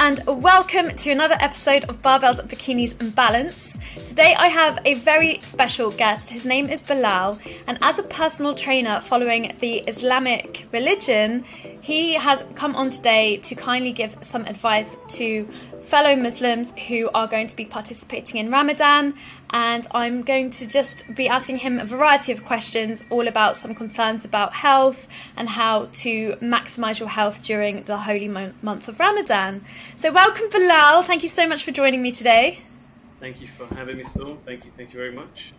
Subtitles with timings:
[0.00, 3.71] and welcome to another episode of Barbells, Bikinis, and Balance.
[4.12, 6.28] Today I have a very special guest.
[6.28, 11.44] His name is Bilal, and as a personal trainer following the Islamic religion,
[11.80, 15.48] he has come on today to kindly give some advice to
[15.80, 19.14] fellow Muslims who are going to be participating in Ramadan.
[19.48, 23.74] And I'm going to just be asking him a variety of questions, all about some
[23.74, 29.00] concerns about health and how to maximize your health during the holy mo- month of
[29.00, 29.64] Ramadan.
[29.96, 31.02] So, welcome, Bilal.
[31.02, 32.60] Thank you so much for joining me today.
[33.22, 34.36] Thank you for having me, Storm.
[34.44, 35.52] Thank you, thank you very much.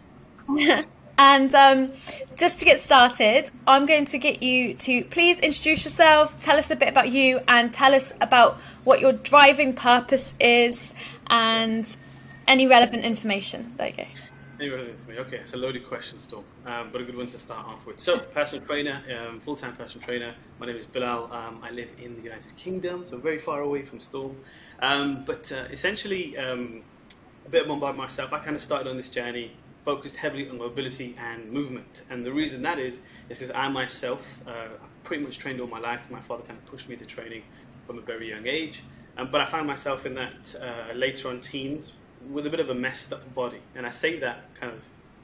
[1.16, 1.92] And um,
[2.36, 6.72] just to get started, I'm going to get you to please introduce yourself, tell us
[6.72, 10.96] a bit about you, and tell us about what your driving purpose is
[11.28, 11.96] and
[12.48, 13.76] any relevant information.
[13.78, 14.06] There you go.
[14.60, 15.26] Any relevant information?
[15.28, 18.00] Okay, it's a loaded question, Storm, um, but a good one to start off with.
[18.00, 20.34] So, personal trainer, um, full time personal trainer.
[20.60, 21.32] My name is Bilal.
[21.32, 24.36] Um, I live in the United Kingdom, so very far away from Storm.
[24.80, 26.82] Um, but uh, essentially, um,
[27.46, 28.34] a bit more about myself.
[28.34, 29.52] I kind of started on this journey
[29.86, 32.04] focused heavily on mobility and movement.
[32.10, 33.00] And the reason that is,
[33.30, 34.68] is because I myself, uh,
[35.04, 36.00] pretty much trained all my life.
[36.10, 37.44] My father kind of pushed me to training
[37.86, 38.84] from a very young age.
[39.18, 41.92] Um, but I found myself in that uh, later on teens
[42.32, 43.60] with a bit of a messed up body.
[43.76, 44.80] And I say that kind of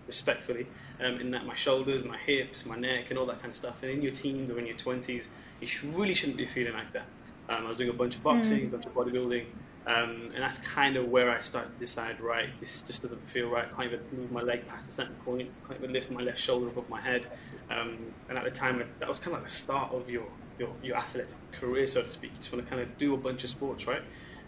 [0.05, 0.67] respectfully,
[0.99, 3.81] um, in that my shoulders, my hips, my neck, and all that kind of stuff.
[3.81, 5.25] And in your teens or in your 20s,
[5.61, 7.05] you really shouldn't be feeling like that.
[7.49, 8.67] Um, I was doing a bunch of boxing, mm.
[8.67, 9.45] a bunch of bodybuilding,
[9.85, 13.49] um, and that's kind of where I started to decide, right, this just doesn't feel
[13.49, 13.65] right.
[13.65, 15.49] I can't even move my leg past a certain point.
[15.63, 17.25] I can't even lift my left shoulder above my head.
[17.69, 20.27] Um, and at the time, that was kind of like the start of your,
[20.59, 22.31] your, your athletic career, so to speak.
[22.31, 24.01] You just want to kind of do a bunch of sports, right?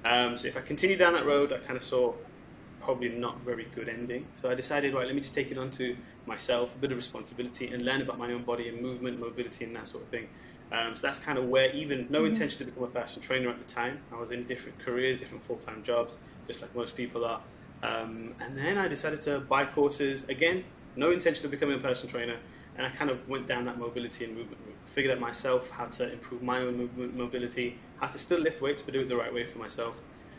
[0.04, 2.14] Um, so if I continue down that road, I kind of saw
[2.82, 4.28] probably not very good ending.
[4.36, 7.68] So I decided, right, let me just take it onto myself, a bit of responsibility,
[7.68, 10.28] and learn about my own body and movement, mobility, and that sort of thing.
[10.72, 12.28] Um, so that's kind of where, even no mm-hmm.
[12.28, 14.00] intention to become a personal trainer at the time.
[14.12, 16.16] I was in different careers, different full time jobs,
[16.48, 17.42] just like most people are.
[17.84, 20.24] Um, and then I decided to buy courses.
[20.30, 20.64] Again,
[20.96, 22.38] no intention of becoming a personal trainer.
[22.78, 24.76] And I kind of went down that mobility and movement route.
[24.86, 28.81] Figured out myself how to improve my own movement, mobility, how to still lift weights,
[28.81, 29.96] but do it the right way for myself.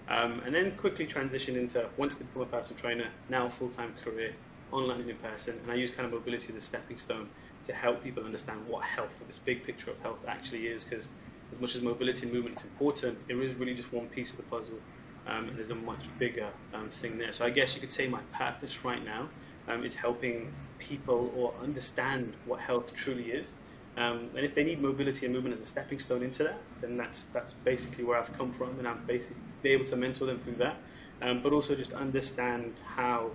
[0.09, 3.69] Um, and then quickly transitioned into wanted to become a personal trainer, now a full
[3.69, 4.35] time career,
[4.73, 5.59] online and in person.
[5.63, 7.29] And I use kind of mobility as a stepping stone
[7.65, 10.85] to help people understand what health, this big picture of health, actually is.
[10.85, 11.09] Because
[11.53, 14.39] as much as mobility and movement is important, it is really just one piece of
[14.39, 14.79] the puzzle,
[15.27, 17.33] um, and there's a much bigger um, thing there.
[17.33, 19.29] So I guess you could say my purpose right now
[19.69, 23.53] um, is helping people or understand what health truly is.
[23.97, 26.97] Um, and if they need mobility and movement as a stepping stone into that, then
[26.97, 30.39] that's that's basically where I've come from, and I'm basically be able to mentor them
[30.39, 30.77] through that.
[31.21, 33.31] Um, but also just understand how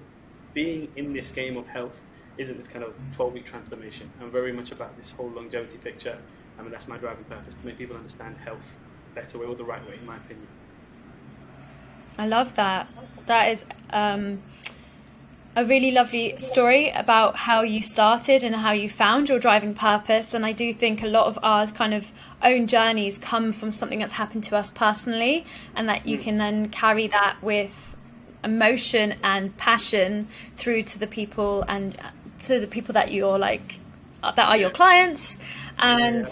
[0.57, 2.01] being in this game of health
[2.39, 4.09] isn't this kind of 12 week transformation.
[4.19, 6.17] I'm very much about this whole longevity picture.
[6.57, 8.75] I mean, that's my driving purpose to make people understand health
[9.13, 10.47] better way or the right way, in my opinion.
[12.17, 12.87] I love that.
[13.27, 14.41] That is um,
[15.55, 20.33] a really lovely story about how you started and how you found your driving purpose.
[20.33, 23.99] And I do think a lot of our kind of own journeys come from something
[23.99, 25.45] that's happened to us personally,
[25.75, 26.21] and that you mm.
[26.23, 27.86] can then carry that with
[28.43, 31.97] emotion and passion through to the people and
[32.39, 33.79] to the people that you're like
[34.23, 35.39] uh, that are your clients.
[35.79, 36.25] And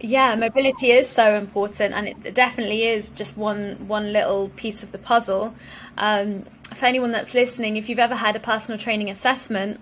[0.00, 0.34] yeah.
[0.34, 4.98] mobility is so important and it definitely is just one one little piece of the
[4.98, 5.54] puzzle.
[5.96, 6.44] Um,
[6.74, 9.80] for anyone that's listening if you've ever had a personal training assessment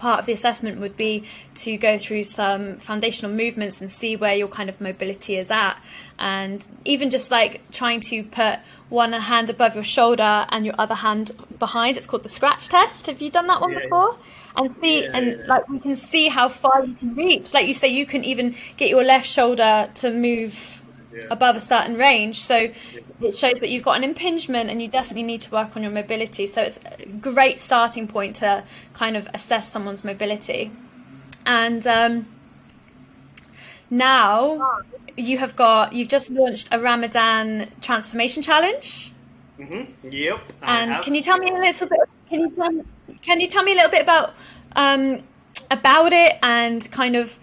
[0.00, 1.24] part of the assessment would be
[1.54, 5.76] to go through some foundational movements and see where your kind of mobility is at.
[6.18, 8.58] And even just like trying to put
[8.88, 13.06] one hand above your shoulder and your other hand behind, it's called the scratch test.
[13.06, 13.80] Have you done that one yeah.
[13.82, 14.16] before?
[14.56, 15.46] And see, yeah, and yeah.
[15.46, 17.52] like we can see how far you can reach.
[17.52, 20.79] Like you say, you can even get your left shoulder to move
[21.14, 21.22] yeah.
[21.30, 22.40] above a certain range.
[22.40, 22.72] So yeah.
[23.20, 25.92] it shows that you've got an impingement and you definitely need to work on your
[25.92, 26.46] mobility.
[26.46, 30.70] So it's a great starting point to kind of assess someone's mobility.
[31.44, 32.26] And um,
[33.88, 34.82] now
[35.16, 39.12] you have got, you've just launched a Ramadan transformation challenge.
[39.58, 40.08] Mm-hmm.
[40.10, 40.52] Yep.
[40.62, 42.00] And can you tell me a little bit?
[42.28, 42.84] Can you tell,
[43.22, 44.34] can you tell me a little bit about
[44.76, 45.22] um,
[45.70, 47.38] about it and kind of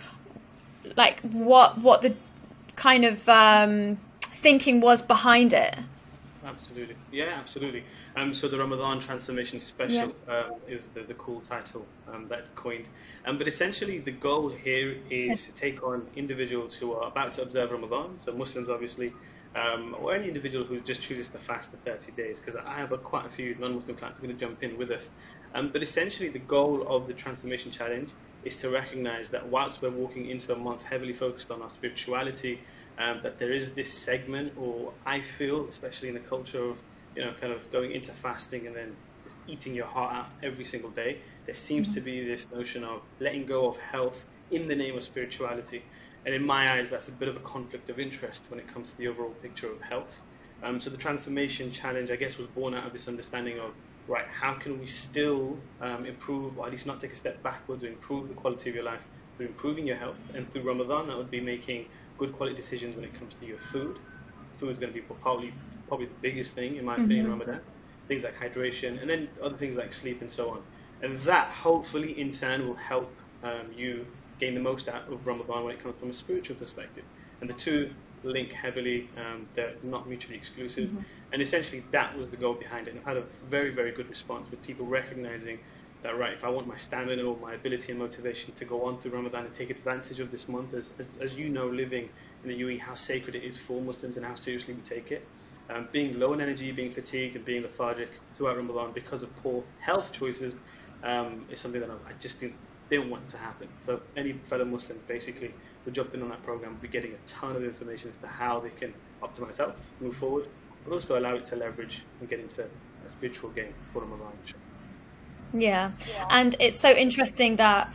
[0.96, 2.16] like what what the
[2.78, 5.76] kind of um, thinking was behind it.
[6.46, 7.84] Absolutely, yeah, absolutely.
[8.16, 10.34] Um, so the Ramadan Transformation Special yeah.
[10.34, 12.88] uh, is the, the cool title um, that's coined.
[13.26, 17.42] Um, but essentially, the goal here is to take on individuals who are about to
[17.42, 19.12] observe Ramadan, so Muslims obviously,
[19.56, 22.94] um, or any individual who just chooses to fast for 30 days, because I have
[22.94, 25.10] a, quite a few non-Muslim clients who are going to jump in with us.
[25.54, 28.12] Um, but essentially, the goal of the Transformation Challenge
[28.44, 32.60] is to recognize that whilst we're walking into a month heavily focused on our spirituality,
[32.98, 36.78] um, that there is this segment, or I feel, especially in the culture of
[37.18, 40.63] you know, kind of going into fasting and then just eating your heart out every
[40.63, 44.75] single day, there seems to be this notion of letting go of health in the
[44.75, 45.83] name of spirituality.
[46.25, 48.92] And in my eyes, that's a bit of a conflict of interest when it comes
[48.92, 50.22] to the overall picture of health.
[50.62, 53.72] Um, so the transformation challenge, I guess, was born out of this understanding of
[54.07, 57.83] right, how can we still um, improve, or at least not take a step backwards,
[57.83, 59.01] or improve the quality of your life
[59.38, 60.18] through improving your health.
[60.33, 61.86] And through Ramadan, that would be making
[62.18, 64.00] good quality decisions when it comes to your food.
[64.57, 65.54] Food is going to be probably
[65.88, 67.06] probably the biggest thing in my mm-hmm.
[67.06, 67.62] opinion, Ramadan.
[68.07, 70.63] Things like hydration, and then other things like sleep and so on.
[71.01, 73.12] And that hopefully in turn will help
[73.44, 74.07] um, you
[74.39, 77.04] gain the most out of Ramadan when it comes from a spiritual perspective.
[77.42, 77.92] And the two
[78.24, 80.90] link heavily, um, they're not mutually exclusive.
[80.90, 81.02] Mm-hmm.
[81.34, 82.92] And essentially, that was the goal behind it.
[82.92, 85.60] And I've had a very, very good response with people recognizing
[86.04, 89.00] that, right, if I want my stamina or my ability and motivation to go on
[89.00, 92.10] through Ramadan and take advantage of this month, as, as, as you know, living
[92.44, 95.25] in the UAE, how sacred it is for Muslims and how seriously we take it.
[95.69, 99.64] Um, being low in energy, being fatigued, and being lethargic throughout Ramadan because of poor
[99.80, 100.56] health choices
[101.04, 102.56] um, is something that I just didn't,
[102.90, 103.68] didn't want to happen.
[103.86, 105.54] So any fellow Muslims basically
[105.88, 108.28] who jumped in on that program will be getting a ton of information as to
[108.28, 108.94] how they can
[109.24, 110.45] optimize health, move forward,
[110.84, 114.34] but also allow it to leverage and get into a spiritual game for Ramadan.
[115.54, 115.92] Yeah.
[116.10, 116.28] yeah.
[116.30, 117.89] And it's so interesting that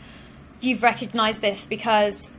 [0.62, 2.32] you've recognized this because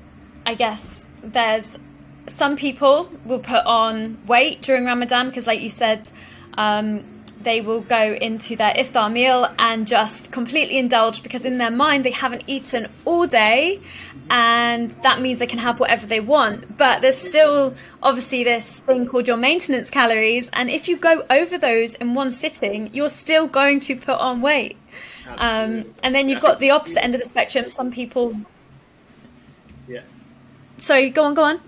[0.44, 1.78] I guess there's
[2.26, 6.10] some people will put on weight during Ramadan because, like you said,
[6.58, 7.13] um,
[7.44, 12.06] they will go into their iftar meal and just completely indulge because in their mind
[12.06, 13.82] they haven't eaten all day
[14.30, 16.78] and that means they can have whatever they want.
[16.78, 21.58] But there's still obviously this thing called your maintenance calories and if you go over
[21.58, 24.78] those in one sitting you're still going to put on weight.
[25.38, 27.68] Um, and then you've got the opposite end of the spectrum.
[27.68, 28.38] Some people
[29.88, 30.02] yeah.
[30.80, 31.60] Sorry go on go on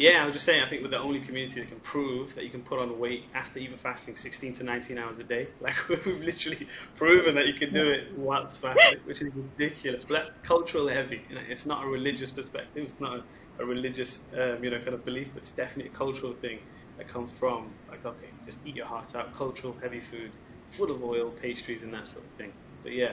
[0.00, 2.42] yeah, I was just saying, I think we're the only community that can prove that
[2.42, 5.48] you can put on weight after even fasting 16 to 19 hours a day.
[5.60, 6.66] Like, we've literally
[6.96, 10.04] proven that you can do it whilst fasting, which is ridiculous.
[10.04, 11.20] But that's cultural heavy.
[11.28, 14.78] You know, it's not a religious perspective, it's not a, a religious, um, you know,
[14.78, 16.60] kind of belief, but it's definitely a cultural thing
[16.96, 20.38] that comes from, like, okay, just eat your heart out, cultural heavy foods,
[20.70, 22.54] full of oil, pastries, and that sort of thing.
[22.82, 23.12] But yeah.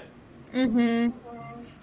[0.53, 1.17] Mm hmm.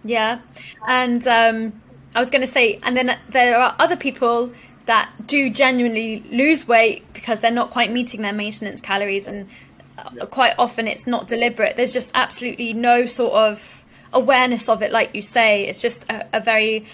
[0.03, 0.41] Yeah.
[0.89, 1.83] And, um,
[2.15, 4.53] I was going to say, and then there are other people
[4.87, 9.49] that do genuinely lose weight because they're not quite meeting their maintenance calories and
[9.97, 11.77] uh, quite often it's not deliberate.
[11.77, 15.67] There's just absolutely no sort of awareness of it like you say.
[15.67, 16.85] It's just a, a very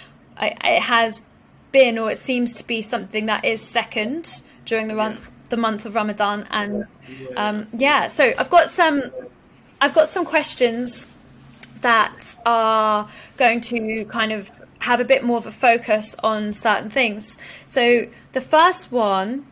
[0.41, 1.23] it has
[1.73, 5.49] been or it seems to be something that is second during the month yeah.
[5.51, 6.85] the month of ramadan and
[7.37, 8.09] um, yeah.
[8.09, 9.03] So i've got some
[9.81, 11.09] i've got some questions
[11.83, 16.91] that are going to kind of have a bit more of a focus on certain
[16.91, 17.39] things.
[17.67, 19.47] So the first one,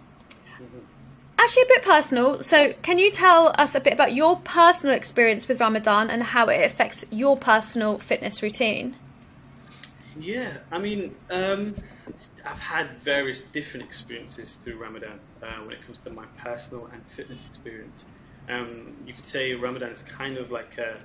[1.38, 2.42] actually a bit personal.
[2.42, 6.46] So can you tell us a bit about your personal experience with Ramadan and how
[6.46, 8.96] it affects your personal fitness routine?
[10.18, 11.76] Yeah, I mean, um,
[12.44, 17.06] I've had various different experiences through Ramadan uh, when it comes to my personal and
[17.06, 18.04] fitness experience.
[18.48, 20.96] Um, you could say Ramadan is kind of like a,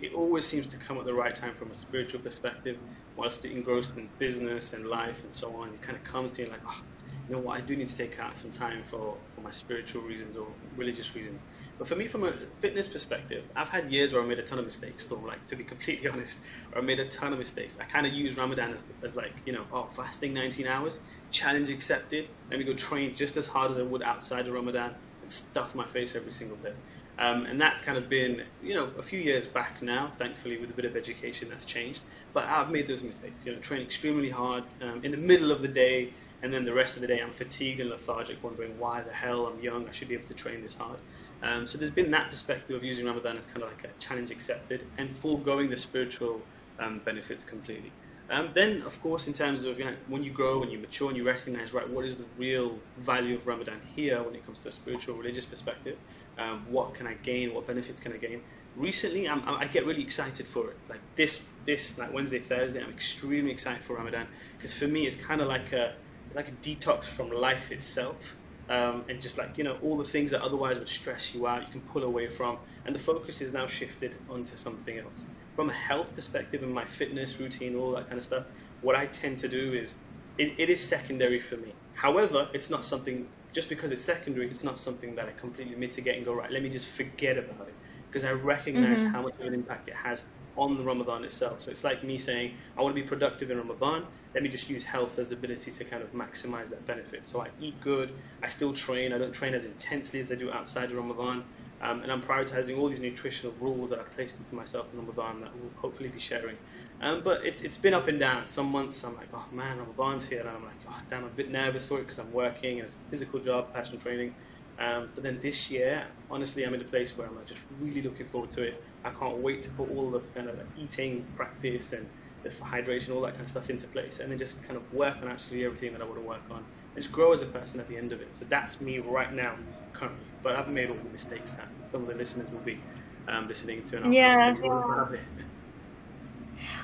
[0.00, 2.78] it always seems to come at the right time from a spiritual perspective
[3.20, 6.48] whilst engrossed in business and life and so on, it kind of comes to you
[6.48, 6.80] like, oh,
[7.28, 10.00] you know what, I do need to take out some time for, for my spiritual
[10.02, 11.42] reasons or religious reasons.
[11.78, 14.58] But for me, from a fitness perspective, I've had years where I made a ton
[14.58, 16.38] of mistakes, though, like, to be completely honest,
[16.74, 17.76] I made a ton of mistakes.
[17.78, 20.98] I kind of use Ramadan as, as like, you know, oh, fasting 19 hours,
[21.30, 24.94] challenge accepted, let me go train just as hard as I would outside of Ramadan
[25.20, 26.72] and stuff my face every single day.
[27.20, 30.10] Um, and that's kind of been, you know, a few years back now.
[30.18, 32.00] Thankfully, with a bit of education, that's changed.
[32.32, 33.44] But I've made those mistakes.
[33.44, 36.72] You know, train extremely hard um, in the middle of the day, and then the
[36.72, 39.86] rest of the day I'm fatigued and lethargic, wondering why the hell I'm young.
[39.86, 40.98] I should be able to train this hard.
[41.42, 44.30] Um, so there's been that perspective of using Ramadan as kind of like a challenge
[44.30, 46.40] accepted and foregoing the spiritual
[46.78, 47.92] um, benefits completely.
[48.30, 51.08] Um, then, of course, in terms of you know, when you grow and you mature
[51.08, 54.60] and you recognize, right, what is the real value of Ramadan here when it comes
[54.60, 55.98] to a spiritual, religious perspective?
[56.38, 57.52] Um, what can I gain?
[57.52, 58.40] What benefits can I gain?
[58.76, 60.76] Recently, I'm, i get really excited for it.
[60.88, 65.16] Like this, this like Wednesday, Thursday, I'm extremely excited for Ramadan because for me, it's
[65.16, 65.94] kind of like a
[66.32, 68.36] like a detox from life itself,
[68.68, 71.62] um, and just like you know all the things that otherwise would stress you out,
[71.62, 75.24] you can pull away from, and the focus is now shifted onto something else.
[75.60, 78.44] From a health perspective and my fitness routine, all that kind of stuff,
[78.80, 79.94] what I tend to do is
[80.38, 81.74] it, it is secondary for me.
[81.92, 86.16] However, it's not something just because it's secondary, it's not something that I completely mitigate
[86.16, 87.74] and go, right, let me just forget about it.
[88.08, 89.08] Because I recognize mm-hmm.
[89.08, 90.22] how much of an impact it has
[90.56, 91.60] on the Ramadan itself.
[91.60, 94.06] So it's like me saying, I want to be productive in Ramadan.
[94.32, 97.26] Let me just use health as the ability to kind of maximize that benefit.
[97.26, 98.14] So I eat good.
[98.42, 99.12] I still train.
[99.12, 101.44] I don't train as intensely as I do outside of Ramadan.
[101.82, 105.40] Um, and I'm prioritizing all these nutritional rules that I've placed into myself in Ramadan
[105.40, 106.56] that we'll hopefully be sharing.
[107.00, 108.46] Um, but it's, it's been up and down.
[108.46, 110.40] Some months I'm like, oh man, Ramadan's here.
[110.40, 112.86] And I'm like, oh damn, I'm a bit nervous for it because I'm working and
[112.86, 114.34] it's a physical job, passion training.
[114.78, 118.02] Um, but then this year, honestly, I'm in a place where I'm like just really
[118.02, 118.82] looking forward to it.
[119.04, 122.06] I can't wait to put all of the kind of eating practice and
[122.42, 125.16] the hydration, all that kind of stuff into place, and then just kind of work
[125.22, 127.80] on absolutely everything that I want to work on, and just grow as a person
[127.80, 128.34] at the end of it.
[128.36, 129.56] So that's me right now,
[129.92, 130.24] currently.
[130.42, 132.80] But I've made all the mistakes that some of the listeners will be
[133.28, 134.02] um, listening to.
[134.02, 134.54] And yeah.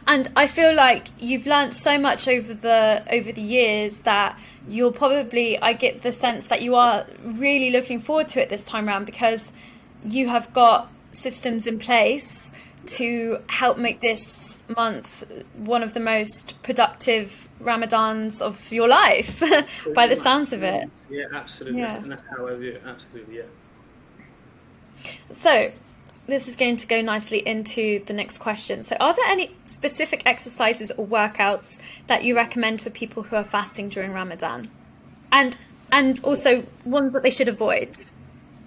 [0.06, 4.92] and I feel like you've learned so much over the over the years that you'll
[4.92, 8.88] probably I get the sense that you are really looking forward to it this time
[8.88, 9.52] around because
[10.04, 12.52] you have got systems in place
[12.86, 15.24] to help make this month
[15.54, 19.42] one of the most productive Ramadans of your life,
[19.94, 20.90] by the sounds of it.
[21.10, 21.80] Yeah, absolutely.
[21.80, 21.96] Yeah.
[21.96, 22.82] And that's how I view it.
[22.84, 23.42] Absolutely, yeah.
[25.30, 25.72] So,
[26.26, 28.82] this is going to go nicely into the next question.
[28.82, 33.44] So, are there any specific exercises or workouts that you recommend for people who are
[33.44, 34.70] fasting during Ramadan,
[35.30, 35.56] and
[35.92, 37.96] and also ones that they should avoid?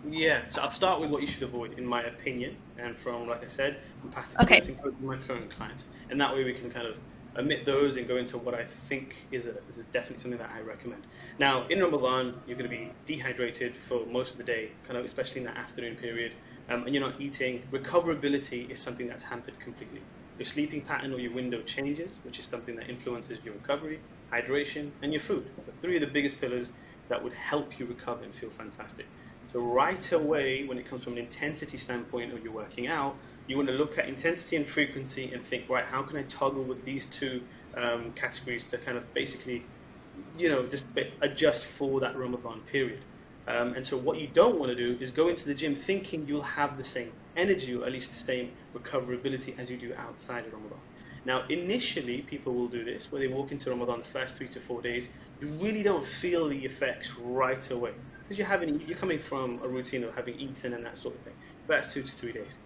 [0.08, 3.44] Yeah, so I'll start with what you should avoid, in my opinion, and from like
[3.44, 4.96] I said, from past experience okay.
[5.02, 6.98] my current clients, and that way we can kind of
[7.38, 10.52] omit those and go into what I think is a, this is definitely something that
[10.54, 11.06] I recommend.
[11.38, 15.06] Now, in Ramadan, you're going to be dehydrated for most of the day, kind of
[15.06, 16.34] especially in that afternoon period
[16.70, 20.02] um, and you're not eating, recoverability is something that's hampered completely.
[20.38, 24.00] Your sleeping pattern or your window changes, which is something that influences your recovery,
[24.32, 25.50] hydration, and your food.
[25.62, 26.72] So three of the biggest pillars
[27.10, 29.08] that would help you recover and feel fantastic.
[29.52, 33.16] So right away, when it comes from an intensity standpoint or you're working out,
[33.48, 36.64] you want to look at intensity and frequency and think, right, how can I toggle
[36.64, 37.42] with these two
[37.76, 39.66] um, categories to kind of basically,
[40.38, 40.86] you know, just
[41.22, 43.00] adjust for that Ramadan period.
[43.48, 46.28] Um, and so what you don't want to do is go into the gym thinking
[46.28, 50.46] you'll have the same energy or at least the same recoverability as you do outside
[50.46, 50.78] of Ramadan.
[51.26, 54.60] Now, initially, people will do this where they walk into Ramadan the first three to
[54.60, 55.10] four days.
[55.42, 57.94] You really don't feel the effects right away
[58.30, 58.38] because
[58.88, 61.34] you're coming from a routine of having eaten and that sort of thing.
[61.68, 62.60] That's two to three days.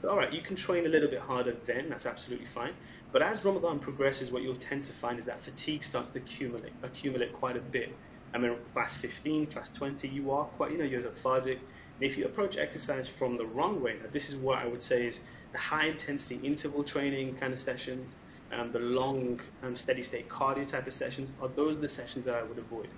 [0.00, 1.90] So, all right, you can train a little bit harder then.
[1.90, 2.72] That's absolutely fine.
[3.12, 6.72] But as Ramadan progresses, what you'll tend to find is that fatigue starts to accumulate,
[6.82, 7.94] accumulate quite a bit.
[8.32, 11.58] I mean, fast 15, fast 20, you are quite, you know, you're lethargic.
[11.58, 14.82] And if you approach exercise from the wrong way, now this is what I would
[14.82, 15.20] say is
[15.52, 18.14] the high intensity interval training kind of sessions,
[18.50, 22.24] um, the long um, steady state cardio type of sessions, are those are the sessions
[22.24, 22.88] that I would avoid.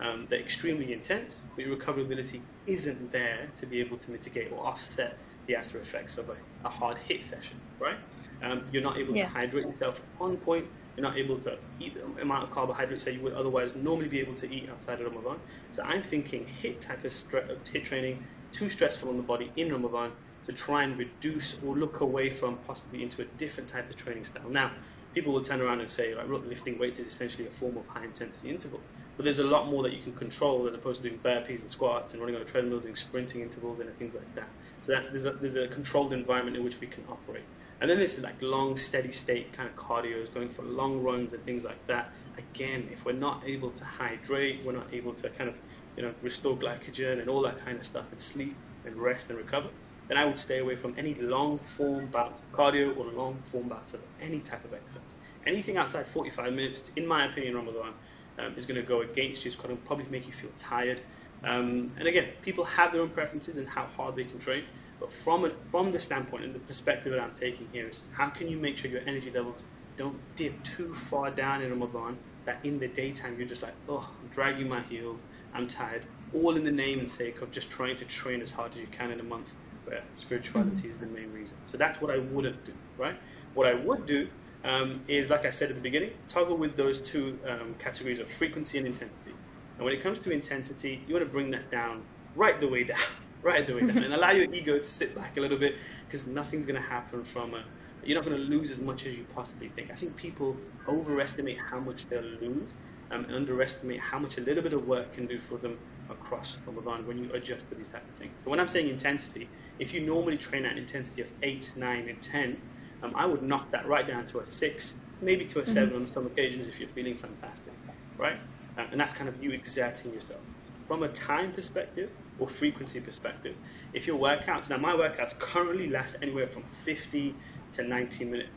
[0.00, 4.66] Um, they're extremely intense, but your recoverability isn't there to be able to mitigate or
[4.66, 7.96] offset the after effects of a, a hard HIIT session, right?
[8.42, 9.24] Um, you're not able yeah.
[9.24, 10.66] to hydrate yourself on point
[10.96, 14.20] you're not able to eat the amount of carbohydrates that you would otherwise normally be
[14.20, 15.38] able to eat outside of Ramadan.
[15.72, 20.12] So I'm thinking HIIT type of HIIT training, too stressful on the body in Ramadan
[20.46, 24.24] to try and reduce or look away from possibly into a different type of training
[24.24, 24.48] style.
[24.50, 24.72] Now,
[25.14, 27.86] people will turn around and say, like, look, lifting weights is essentially a form of
[27.86, 28.80] high intensity interval.
[29.16, 31.70] But there's a lot more that you can control as opposed to doing burpees and
[31.70, 34.48] squats and running on a treadmill, doing sprinting intervals and things like that.
[34.86, 37.44] So that's, there's, a, there's a controlled environment in which we can operate.
[37.80, 41.42] And then there's like long, steady state kind of cardios, going for long runs and
[41.44, 42.12] things like that.
[42.36, 45.56] Again, if we're not able to hydrate, we're not able to kind of,
[45.96, 49.38] you know, restore glycogen and all that kind of stuff, and sleep and rest and
[49.38, 49.68] recover,
[50.08, 53.68] then I would stay away from any long form bouts of cardio or long form
[53.68, 55.02] bouts of any type of exercise.
[55.46, 57.94] Anything outside 45 minutes, in my opinion, Ramadan,
[58.40, 59.50] um, is going to go against you.
[59.50, 61.00] It's going to probably make you feel tired.
[61.42, 64.64] Um, and again, people have their own preferences and how hard they can train.
[64.98, 68.28] But from, a, from the standpoint and the perspective that I'm taking here is how
[68.28, 69.62] can you make sure your energy levels
[69.96, 74.10] don't dip too far down in Ramadan that in the daytime you're just like, oh,
[74.20, 75.20] I'm dragging my heels,
[75.54, 76.02] I'm tired,
[76.34, 78.86] all in the name and sake of just trying to train as hard as you
[78.88, 79.54] can in a month
[79.84, 80.88] where spirituality mm-hmm.
[80.88, 81.56] is the main reason.
[81.64, 83.16] So that's what I wouldn't do, right?
[83.54, 84.28] What I would do
[84.64, 88.28] um, is, like I said at the beginning, toggle with those two um, categories of
[88.28, 89.32] frequency and intensity.
[89.76, 92.02] And when it comes to intensity, you want to bring that down
[92.36, 92.98] right the way down
[93.42, 95.76] right the way down and allow your ego to sit back a little bit
[96.06, 97.64] because nothing's going to happen from a
[98.04, 99.90] you're not going to lose as much as you possibly think.
[99.90, 100.56] I think people
[100.88, 102.70] overestimate how much they'll lose
[103.10, 106.58] um, and underestimate how much a little bit of work can do for them across
[106.66, 108.32] Ramadan when you adjust to these type of things.
[108.44, 109.48] So when I'm saying intensity,
[109.78, 112.60] if you normally train at an intensity of 8, 9, and 10,
[113.02, 116.02] um, I would knock that right down to a 6, maybe to a 7 mm-hmm.
[116.02, 117.72] on some occasions if you're feeling fantastic,
[118.18, 118.36] right?
[118.78, 120.40] Um, and that's kind of you exerting yourself.
[120.86, 123.54] From a time perspective, or frequency perspective.
[123.92, 127.34] If your workouts, now my workouts currently last anywhere from 50
[127.74, 128.48] to 90 minutes.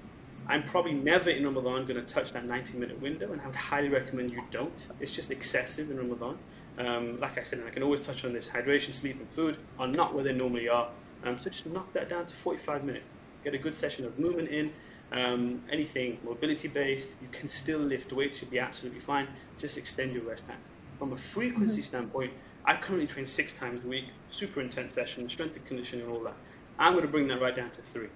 [0.48, 3.56] I'm probably never in Ramadan going to touch that 90 minute window, and I would
[3.56, 4.88] highly recommend you don't.
[5.00, 6.38] It's just excessive in Ramadan.
[6.78, 9.58] Um, like I said, and I can always touch on this hydration, sleep, and food
[9.78, 10.90] are not where they normally are.
[11.24, 13.10] Um, so just knock that down to 45 minutes.
[13.44, 14.72] Get a good session of movement in.
[15.12, 19.28] Um, anything mobility based, you can still lift weights, you'll be absolutely fine.
[19.60, 20.66] Just extend your rest times.
[20.98, 21.82] From a frequency mm-hmm.
[21.82, 22.34] standpoint,
[22.66, 26.24] I currently train six times a week, super intense sessions, strength and conditioning, and all
[26.24, 26.38] that.
[26.80, 28.08] I'm going to bring that right down to three.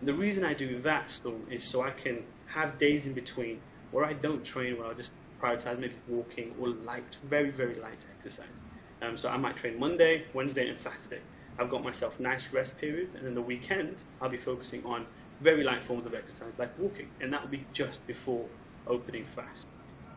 [0.00, 3.60] And the reason I do that, Storm, is so I can have days in between
[3.90, 5.12] where I don't train, where I'll just
[5.42, 8.46] prioritize maybe walking or light, very, very light exercise.
[9.02, 11.20] Um, so I might train Monday, Wednesday, and Saturday.
[11.58, 15.06] I've got myself nice rest periods, and then the weekend I'll be focusing on
[15.40, 18.46] very light forms of exercise like walking, and that will be just before
[18.86, 19.66] opening fast.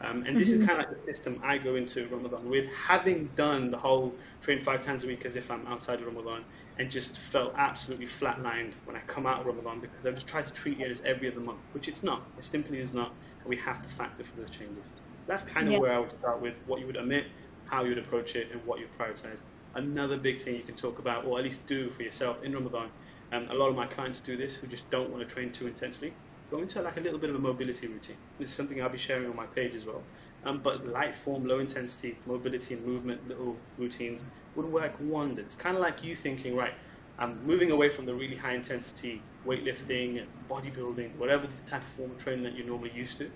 [0.01, 0.61] Um, and this mm-hmm.
[0.61, 4.15] is kind of like the system I go into Ramadan with, having done the whole
[4.41, 6.45] train five times a week as if I'm outside of Ramadan,
[6.77, 10.45] and just felt absolutely flatlined when I come out of Ramadan because I've just tried
[10.45, 12.21] to treat it as every other month, which it's not.
[12.37, 13.11] It simply is not.
[13.41, 14.85] And we have to factor for those changes.
[15.27, 15.79] That's kind of yeah.
[15.79, 17.25] where I would start with what you would omit,
[17.65, 19.41] how you would approach it, and what you prioritize.
[19.75, 22.89] Another big thing you can talk about, or at least do for yourself in Ramadan,
[23.31, 25.67] and a lot of my clients do this who just don't want to train too
[25.67, 26.13] intensely,
[26.49, 28.17] go into like a little bit of a mobility routine.
[28.39, 30.01] This is something I'll be sharing on my page as well.
[30.45, 34.23] Um, but light form, low intensity, mobility and movement little routines
[34.55, 35.55] would work wonders.
[35.55, 36.73] Kind of like you thinking, right,
[37.19, 41.89] I'm moving away from the really high intensity weightlifting and bodybuilding, whatever the type of
[41.89, 43.29] form of training that you're normally used to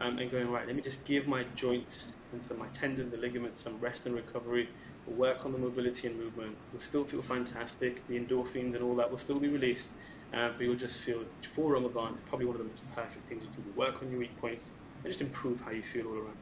[0.00, 3.16] um, and going, right, let me just give my joints and so my tendon, the
[3.16, 4.68] ligaments, some rest and recovery.
[5.06, 6.56] We'll work on the mobility and movement.
[6.72, 8.06] You'll still feel fantastic.
[8.08, 9.90] The endorphins and all that will still be released,
[10.32, 13.50] uh, but you'll just feel, for Ramadan, probably one of the most perfect things you
[13.50, 13.70] can do.
[13.78, 14.68] Work on your weak points
[15.02, 16.36] and just improve how you feel all around.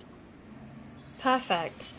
[1.20, 1.92] Perfect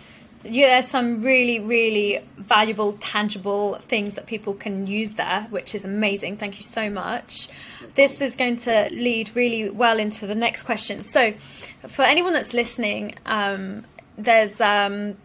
[0.44, 5.84] yeah, there's some really, really valuable, tangible things that people can use there, which is
[5.84, 6.38] amazing.
[6.38, 7.50] Thank you so much.
[7.96, 11.04] This is going to lead really well into the next question.
[11.04, 11.34] So,
[11.88, 13.86] for anyone that's listening, um,
[14.18, 15.18] there's um,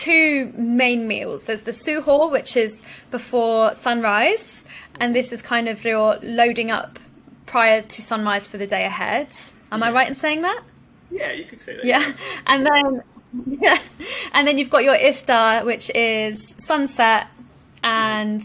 [0.00, 1.44] two main meals.
[1.44, 4.64] There's the suhoor, which is before sunrise,
[4.98, 6.98] and this is kind of your loading up
[7.44, 9.28] prior to sunrise for the day ahead.
[9.70, 9.86] Am yeah.
[9.86, 10.62] I right in saying that?
[11.10, 11.84] Yeah, you could say that.
[11.84, 12.14] Yeah,
[12.46, 13.02] and then
[13.46, 13.78] yeah.
[14.32, 17.26] And then you've got your iftar, which is sunset,
[17.84, 18.42] and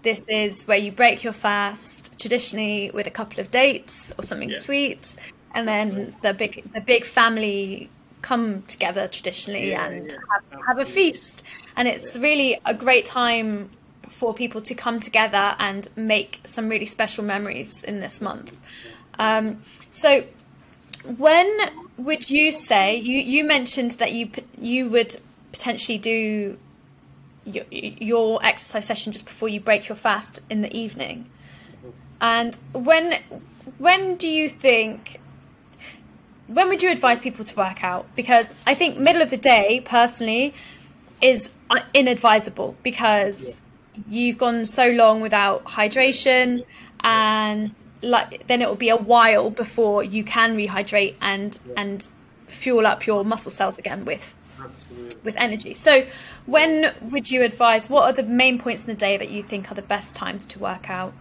[0.00, 4.50] this is where you break your fast traditionally with a couple of dates or something
[4.50, 4.58] yeah.
[4.58, 5.16] sweet,
[5.54, 7.90] and then the big the big family
[8.24, 10.18] come together traditionally yeah, and yeah.
[10.32, 11.44] Have, have, a feast,
[11.76, 13.68] and it's really a great time
[14.08, 18.58] for people to come together and make some really special memories in this month.
[19.18, 20.24] Um, so
[21.16, 21.48] when
[21.98, 25.16] would you say you you mentioned that you you would
[25.52, 26.58] potentially do
[27.44, 31.30] your, your exercise session just before you break your fast in the evening,
[32.22, 33.20] and when
[33.76, 35.20] when do you think
[36.46, 38.06] when would you advise people to work out?
[38.14, 40.54] Because I think middle of the day, personally,
[41.20, 41.50] is
[41.94, 43.60] inadvisable because
[44.08, 46.64] you've gone so long without hydration
[47.00, 51.74] and like then it will be a while before you can rehydrate and yeah.
[51.76, 52.08] and
[52.46, 55.16] fuel up your muscle cells again with Absolutely.
[55.22, 55.74] with energy.
[55.74, 56.06] So,
[56.46, 57.88] when would you advise?
[57.88, 60.46] What are the main points in the day that you think are the best times
[60.48, 61.14] to work out?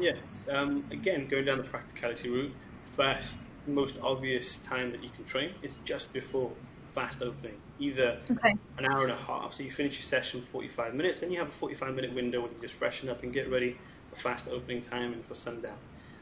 [0.00, 0.16] Yeah,
[0.50, 2.52] um, again, going down the practicality route,
[2.92, 6.50] first most obvious time that you can train is just before
[6.94, 8.54] fast opening, either okay.
[8.78, 9.52] an hour and a half.
[9.52, 12.50] So you finish your session 45 minutes, and you have a 45 minute window when
[12.52, 13.76] you just freshen up and get ready
[14.10, 15.76] for fast opening time and for sundown.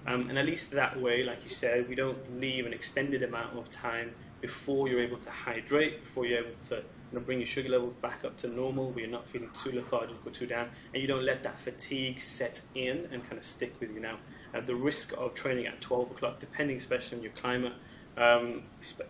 [0.07, 3.57] Um, and at least that way, like you said, we don't leave an extended amount
[3.57, 7.47] of time before you're able to hydrate, before you're able to you know, bring your
[7.47, 10.69] sugar levels back up to normal, where you're not feeling too lethargic or too down,
[10.93, 14.01] and you don't let that fatigue set in and kind of stick with you.
[14.01, 14.19] Now,
[14.55, 17.73] uh, the risk of training at 12 o'clock, depending especially on your climate,
[18.17, 18.63] um,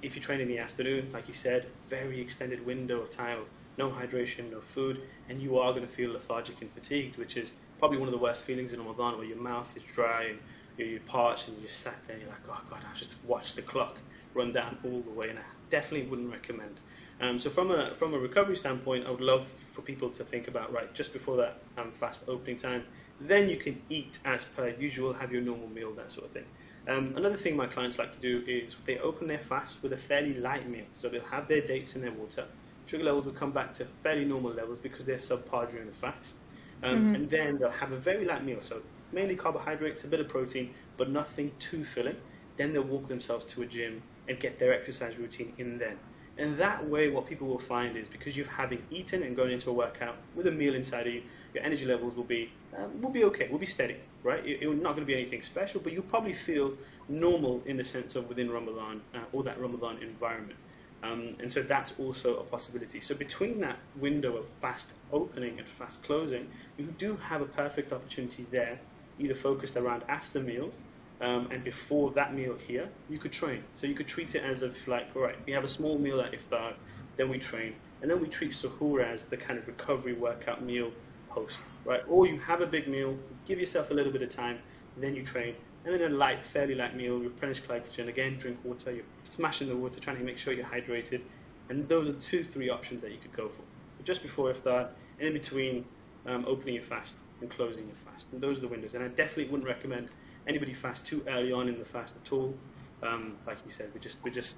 [0.03, 3.41] if you train in the afternoon, like you said, very extended window of time
[3.77, 7.55] no hydration, no food, and you are going to feel lethargic and fatigued, which is
[7.79, 10.39] probably one of the worst feelings in Ramadan, where your mouth is dry and
[10.77, 12.17] you're parched and you just sat there.
[12.17, 13.99] and You're like, oh god, I've just watched the clock
[14.35, 16.81] run down all the way, and I definitely wouldn't recommend.
[17.21, 20.49] Um, so from a from a recovery standpoint, I would love for people to think
[20.49, 22.85] about right just before that um, fast opening time.
[23.21, 26.45] Then you can eat as per usual, have your normal meal, that sort of thing.
[26.87, 29.97] Um, another thing my clients like to do is they open their fast with a
[29.97, 30.85] fairly light meal.
[30.93, 32.45] So they'll have their dates and their water.
[32.87, 36.37] Sugar levels will come back to fairly normal levels because they're subpar during the fast.
[36.83, 37.15] Um, mm-hmm.
[37.15, 38.61] And then they'll have a very light meal.
[38.61, 42.17] So mainly carbohydrates, a bit of protein, but nothing too filling.
[42.57, 45.99] Then they'll walk themselves to a gym and get their exercise routine in then.
[46.37, 49.71] And that way, what people will find is because you've having eaten and gone into
[49.71, 51.23] a workout with a meal inside of you,
[51.55, 54.45] your energy levels will be um, will be okay, will be steady, right?
[54.45, 56.73] It, it's not going to be anything special, but you'll probably feel
[57.09, 60.59] normal in the sense of within Ramadan uh, or that Ramadan environment.
[61.05, 62.99] Um, and so that's also a possibility.
[62.99, 67.93] So between that window of fast opening and fast closing, you do have a perfect
[67.93, 68.81] opportunity there,
[69.21, 70.79] either focused around after meals
[71.21, 73.63] um, and before that meal here, you could train.
[73.75, 76.21] So you could treat it as if like, all right, we have a small meal
[76.21, 76.75] at iftar,
[77.17, 80.91] then we train, and then we treat suhoor as the kind of recovery workout meal
[81.29, 82.03] post, right?
[82.09, 84.59] Or you have a big meal, give yourself a little bit of time,
[84.97, 88.93] then you train, and then a light, fairly light meal, replenish glycogen, again, drink water,
[88.93, 91.23] you're smashing the water, trying to make sure you're hydrated.
[91.69, 93.63] And those are two, three options that you could go for.
[93.99, 95.85] So just before iftar, and in between
[96.27, 98.27] um, opening your fast and closing your fast.
[98.33, 98.95] And those are the windows.
[98.95, 100.09] And I definitely wouldn't recommend
[100.47, 102.55] anybody fast too early on in the fast at all.
[103.03, 104.57] Um, like you said, we just we just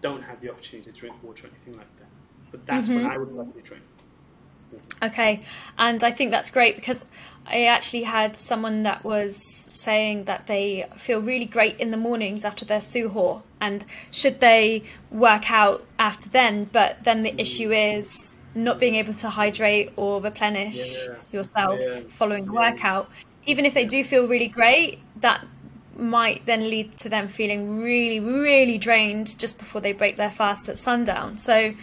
[0.00, 2.08] don't have the opportunity to drink water or anything like that.
[2.50, 3.02] But that's mm-hmm.
[3.02, 3.82] when I would love to drink.
[5.02, 5.40] Okay,
[5.78, 7.06] and I think that's great because
[7.46, 9.36] I actually had someone that was
[9.72, 14.82] saying that they feel really great in the mornings after their suhoor, and should they
[15.10, 16.64] work out after then?
[16.64, 21.14] But then the issue is not being able to hydrate or replenish yeah.
[21.32, 22.00] yourself yeah.
[22.08, 22.70] following the yeah.
[22.70, 23.10] workout.
[23.48, 25.44] Even if they do feel really great, that
[25.96, 30.68] might then lead to them feeling really, really drained just before they break their fast
[30.68, 31.38] at sundown.
[31.38, 31.74] So.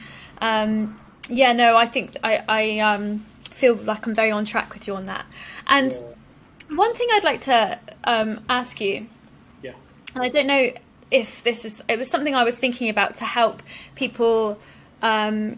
[0.42, 1.00] Um,
[1.30, 4.96] yeah, no, I think I, I um, feel like I'm very on track with you
[4.96, 5.26] on that.
[5.68, 6.76] And yeah.
[6.76, 9.08] one thing I'd like to um, ask you,
[9.62, 9.74] yeah,
[10.16, 10.72] I don't know
[11.12, 13.64] if this is, it was something I was thinking about to help
[13.96, 14.60] people
[15.02, 15.58] um,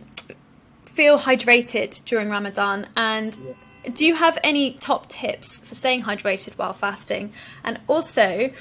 [0.86, 2.88] feel hydrated during Ramadan.
[2.96, 3.54] And yeah.
[3.94, 7.34] Do you have any top tips for staying hydrated while fasting?
[7.64, 8.52] And also,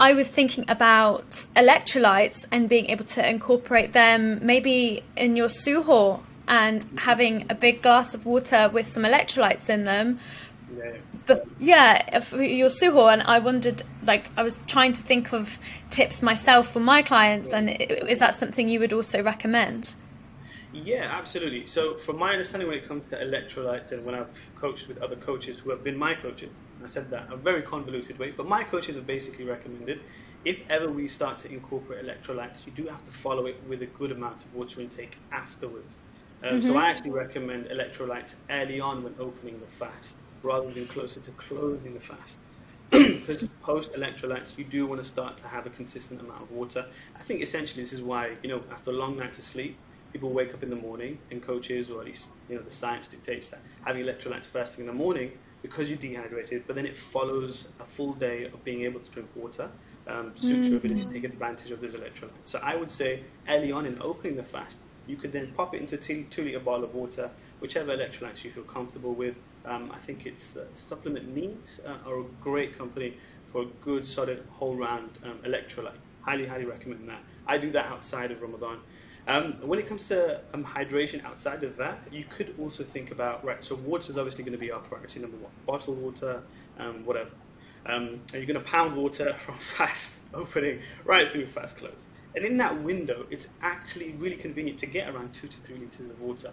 [0.00, 6.20] I was thinking about electrolytes and being able to incorporate them maybe in your suhoor
[6.48, 10.18] and having a big glass of water with some electrolytes in them.
[10.76, 10.92] Yeah.
[11.24, 15.58] But yeah, for your suhoor, and I wondered, like, I was trying to think of
[15.90, 19.94] tips myself for my clients, and is that something you would also recommend?
[20.72, 21.66] Yeah, absolutely.
[21.66, 25.16] So, from my understanding, when it comes to electrolytes, and when I've coached with other
[25.16, 28.64] coaches who have been my coaches, I said that a very convoluted way, but my
[28.64, 30.00] coaches have basically recommended
[30.44, 33.86] if ever we start to incorporate electrolytes, you do have to follow it with a
[33.86, 35.96] good amount of water intake afterwards.
[36.42, 36.72] Um, mm-hmm.
[36.72, 41.30] So I actually recommend electrolytes early on when opening the fast, rather than closer to
[41.32, 42.38] closing the fast.
[42.90, 46.84] Because post electrolytes, you do want to start to have a consistent amount of water.
[47.18, 49.78] I think essentially this is why you know after long night of sleep,
[50.12, 53.08] people wake up in the morning, and coaches, or at least you know the science
[53.08, 56.96] dictates that having electrolytes first thing in the morning because you're dehydrated, but then it
[56.96, 59.70] follows a full day of being able to drink water.
[60.08, 62.30] Um, suits your ability to take advantage of those electrolytes.
[62.44, 65.80] So I would say early on in opening the fast, you could then pop it
[65.80, 69.36] into a two, two litre bottle of water, whichever electrolytes you feel comfortable with.
[69.64, 73.14] Um, I think it's uh, Supplement Needs uh, are a great company
[73.52, 75.92] for a good, solid, whole round um, electrolyte.
[76.22, 77.20] Highly, highly recommend that.
[77.46, 78.78] I do that outside of Ramadan.
[79.28, 83.44] Um, when it comes to um, hydration outside of that, you could also think about
[83.44, 83.62] right.
[83.62, 85.52] So water is obviously going to be our priority number one.
[85.64, 86.42] Bottled water,
[86.78, 87.30] um, whatever.
[87.86, 92.06] Um, and you're going to pound water from fast opening right through fast close.
[92.34, 96.10] And in that window, it's actually really convenient to get around two to three liters
[96.10, 96.50] of water.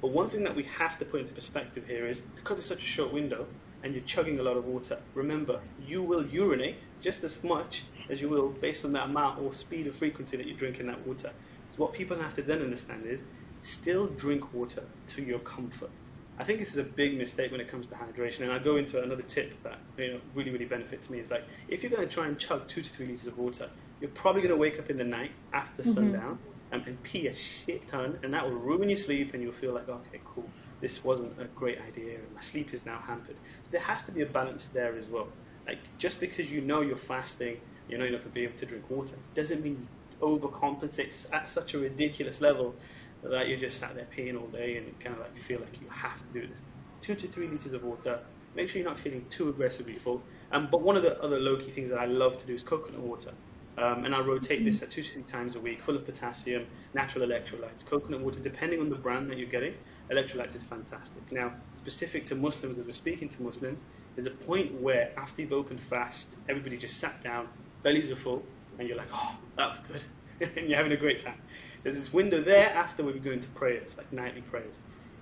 [0.00, 2.82] But one thing that we have to put into perspective here is because it's such
[2.82, 3.46] a short window
[3.82, 8.20] and you're chugging a lot of water, remember, you will urinate just as much as
[8.20, 11.32] you will based on that amount or speed or frequency that you're drinking that water.
[11.72, 13.24] So what people have to then understand is
[13.62, 15.90] still drink water to your comfort.
[16.38, 18.76] I think this is a big mistake when it comes to hydration, and I'll go
[18.76, 21.18] into another tip that you know, really, really benefits me.
[21.18, 23.68] Is like if you're going to try and chug two to three liters of water,
[24.00, 25.92] you're probably going to wake up in the night after mm-hmm.
[25.92, 26.38] sundown
[26.72, 29.72] and, and pee a shit ton, and that will ruin your sleep, and you'll feel
[29.72, 30.48] like, okay, cool,
[30.80, 33.36] this wasn't a great idea, and my sleep is now hampered.
[33.70, 35.28] There has to be a balance there as well.
[35.66, 38.56] Like, just because you know you're fasting, you know you're not going to be able
[38.56, 39.86] to drink water, doesn't mean you
[40.22, 42.74] overcompensate at such a ridiculous level
[43.22, 45.88] that you're just sat there peeing all day and kind of like feel like you
[45.88, 46.62] have to do this.
[47.00, 48.20] Two to three liters of water.
[48.54, 50.22] Make sure you're not feeling too aggressively full.
[50.50, 52.62] Um, but one of the other low key things that I love to do is
[52.62, 53.32] coconut water.
[53.78, 56.66] Um, and I rotate this at two to three times a week, full of potassium,
[56.92, 59.74] natural electrolytes, coconut water, depending on the brand that you're getting.
[60.10, 61.22] Electrolytes is fantastic.
[61.32, 63.80] Now, specific to Muslims, as we're speaking to Muslims,
[64.14, 67.48] there's a point where after you've opened fast, everybody just sat down,
[67.82, 68.44] bellies are full,
[68.78, 70.04] and you're like, oh, that was good.
[70.56, 71.40] and you're having a great time.
[71.82, 74.78] There's this window there after we go into prayers, like nightly prayers.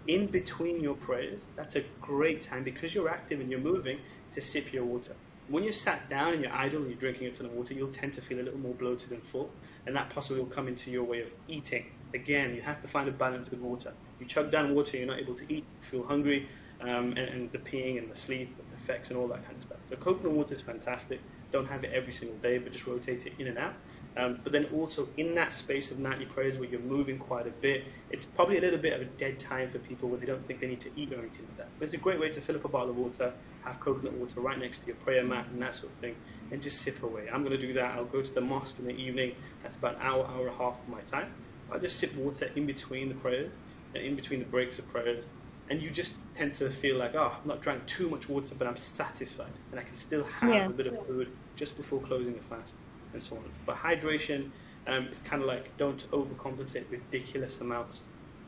[0.07, 3.99] In between your prayers, that's a great time because you're active and you're moving
[4.33, 5.15] to sip your water.
[5.49, 7.89] When you're sat down and you're idle and you're drinking a ton of water, you'll
[7.89, 9.51] tend to feel a little more bloated and full,
[9.87, 11.87] and that possibly will come into your way of eating.
[12.15, 13.93] Again, you have to find a balance with water.
[14.21, 16.49] You chug down water, you're not able to eat, feel hungry,
[16.81, 19.79] um, and, and, the peeing and the sleep effects and all that kind of stuff.
[19.89, 21.21] So coconut water is fantastic.
[21.53, 23.75] Don't have it every single day, but just rotate it in and out.
[24.17, 27.51] Um, but then also in that space of nightly prayers where you're moving quite a
[27.51, 30.45] bit, it's probably a little bit of a dead time for people where they don't
[30.47, 31.69] think they need to eat or anything like that.
[31.79, 33.33] But it's a great way to fill up a bottle of water,
[33.65, 36.17] have coconut water right next to your prayer mat and that sort of thing,
[36.51, 37.29] and just sip away.
[37.33, 37.95] I'm going to do that.
[37.95, 39.35] I'll go to the mosque in the evening.
[39.63, 41.33] That's about an hour, hour and a half of my time.
[41.71, 43.53] I'll just sip water in between the prayers
[43.95, 45.25] and in between the breaks of prayers.
[45.71, 48.67] And you just tend to feel like, oh, I've not drank too much water, but
[48.67, 49.53] I'm satisfied.
[49.71, 50.67] And I can still have yeah.
[50.67, 52.75] a bit of food just before closing the fast
[53.13, 53.45] and so on.
[53.67, 54.51] But hydration
[54.87, 58.03] um, is kind of like don't overcompensate ridiculous amounts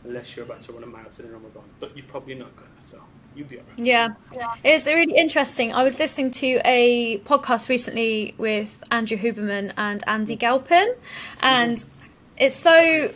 [0.05, 1.63] unless you're about to run a marathon in Ramadan.
[1.81, 3.03] But you're probably not going to, so
[3.35, 3.79] you'll be alright.
[3.79, 4.09] Yeah.
[4.33, 5.73] yeah, it's really interesting.
[5.73, 10.95] I was listening to a podcast recently with Andrew Huberman and Andy Galpin,
[11.41, 11.91] and mm-hmm.
[12.39, 13.13] it's so.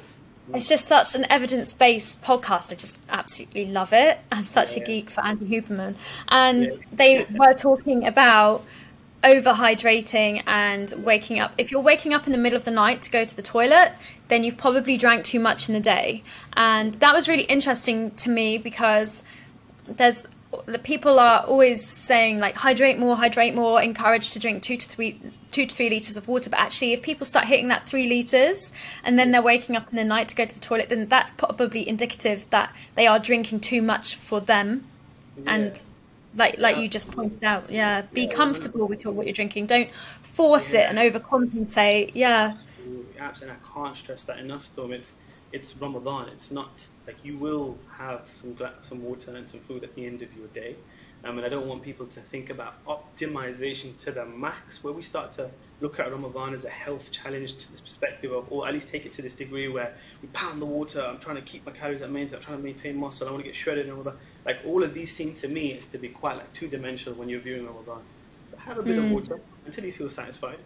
[0.54, 2.72] It's just such an evidence-based podcast.
[2.72, 4.18] I just absolutely love it.
[4.30, 5.96] I'm such yeah, a geek for Andy Huberman,
[6.28, 6.70] and yeah.
[6.92, 8.64] they were talking about
[9.24, 11.52] overhydrating and waking up.
[11.58, 13.92] If you're waking up in the middle of the night to go to the toilet,
[14.28, 16.22] then you've probably drank too much in the day.
[16.52, 19.24] And that was really interesting to me because
[19.88, 20.26] there's
[20.66, 24.88] the people are always saying like hydrate more, hydrate more, encouraged to drink two to
[24.88, 25.20] three
[25.56, 26.50] two to three liters of water.
[26.50, 29.96] But actually, if people start hitting that three liters and then they're waking up in
[29.96, 33.60] the night to go to the toilet, then that's probably indicative that they are drinking
[33.60, 34.84] too much for them.
[35.38, 35.54] Yeah.
[35.54, 35.82] And
[36.34, 36.82] like like yeah.
[36.82, 39.90] you just pointed out yeah be yeah, comfortable with your, what you're drinking don't
[40.20, 45.14] force it and overcompensate yeah absolutely, absolutely i can't stress that enough storm it's
[45.52, 49.94] it's ramadan it's not like you will have some some water and some food at
[49.94, 50.76] the end of your day
[51.26, 55.02] um, and I don't want people to think about optimization to the max, where we
[55.02, 58.72] start to look at Ramadan as a health challenge to this perspective of, or at
[58.72, 61.66] least take it to this degree where we pound the water, I'm trying to keep
[61.66, 63.96] my calories at maintenance, I'm trying to maintain muscle, I want to get shredded and
[63.96, 64.14] all that.
[64.44, 67.28] Like all of these seem to me is to be quite like two dimensional when
[67.28, 68.02] you're viewing Ramadan.
[68.50, 69.06] So have a bit mm.
[69.06, 70.58] of water until you feel satisfied.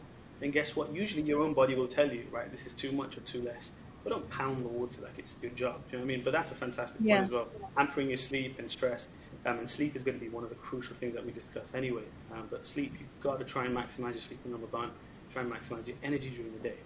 [0.42, 0.94] And guess what?
[0.94, 3.72] Usually your own body will tell you, right, this is too much or too less.
[4.02, 5.82] But don't pound the water like it's your job.
[5.90, 6.22] You know what I mean?
[6.24, 7.16] But that's a fantastic yeah.
[7.16, 7.48] point as well.
[7.76, 9.08] Hampering your sleep and stress.
[9.46, 11.72] Um, and sleep is going to be one of the crucial things that we discuss
[11.74, 12.02] anyway.
[12.32, 14.90] Um, but sleep, you've got to try and maximize your sleep in Ramadan.
[15.32, 16.76] Try and maximize your energy during the day.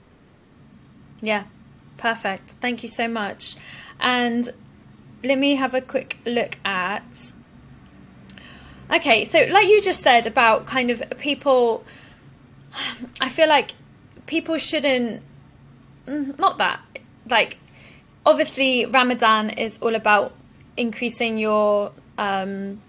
[1.21, 1.45] Yeah,
[1.97, 2.51] perfect.
[2.51, 3.57] Thank you so much.
[3.99, 4.51] And
[5.25, 7.33] let me have a quick look at.
[8.95, 11.85] Okay, so like you just said about kind of people,
[13.21, 13.73] I feel like
[14.27, 15.23] people shouldn't,
[16.07, 16.81] mm, not that,
[17.29, 17.57] like,
[18.27, 20.35] obviously Ramadan is all about
[20.77, 22.81] increasing your um,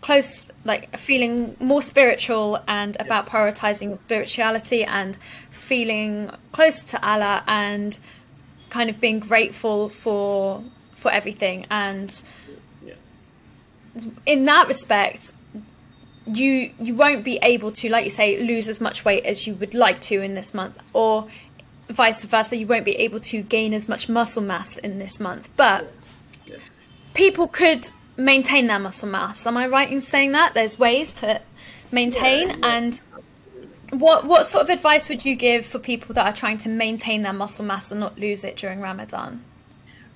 [0.00, 5.16] close, like feeling more spiritual and about prioritizing spirituality and
[5.50, 7.98] feeling close to Allah and
[8.70, 11.66] kind of being grateful for for everything.
[11.70, 12.22] And
[14.24, 15.32] in that respect,
[16.26, 19.54] you you won't be able to, like you say, lose as much weight as you
[19.54, 21.28] would like to in this month, or
[21.88, 22.56] vice versa.
[22.56, 25.92] You won't be able to gain as much muscle mass in this month, but
[27.14, 29.46] people could maintain their muscle mass.
[29.46, 30.54] Am I right in saying that?
[30.54, 31.40] There's ways to
[31.92, 32.76] maintain yeah, yeah.
[32.76, 33.00] and
[33.90, 37.22] what what sort of advice would you give for people that are trying to maintain
[37.22, 39.44] their muscle mass and not lose it during Ramadan?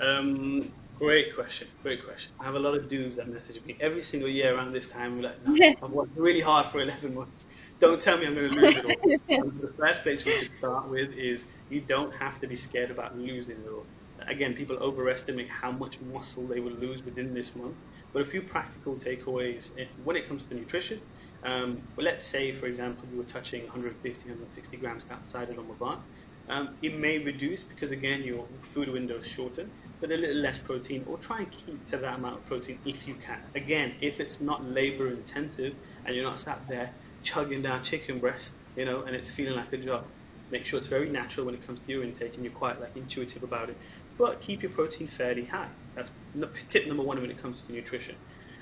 [0.00, 1.68] Um, great question.
[1.82, 2.32] Great question.
[2.40, 5.20] I have a lot of dudes that message me every single year around this time.
[5.22, 7.46] Like, no, I've worked really hard for 11 months.
[7.78, 9.50] Don't tell me I'm going to lose it all.
[9.60, 13.16] the first place we should start with is you don't have to be scared about
[13.16, 13.86] losing it all
[14.26, 17.74] again, people overestimate how much muscle they will lose within this month.
[18.12, 19.70] But a few practical takeaways
[20.04, 21.00] when it comes to nutrition.
[21.44, 26.02] Um, well, let's say, for example, you were touching 150, 160 grams outside of Ramadan.
[26.48, 29.70] Um, it may reduce because, again, your food window is shortened,
[30.00, 33.06] but a little less protein, or try and keep to that amount of protein if
[33.06, 33.38] you can.
[33.54, 36.90] Again, if it's not labor intensive and you're not sat there
[37.22, 40.04] chugging down chicken breast, you know, and it's feeling like a job,
[40.50, 42.96] make sure it's very natural when it comes to your intake and you're quite like
[42.96, 43.76] intuitive about it
[44.18, 45.68] but keep your protein fairly high.
[45.94, 46.10] That's
[46.68, 48.16] tip number one when it comes to nutrition.